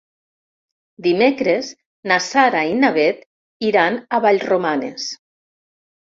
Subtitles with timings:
[1.07, 1.67] Dimecres
[2.11, 3.21] na Sara i na Bet
[3.67, 5.05] iran a Vallromanes.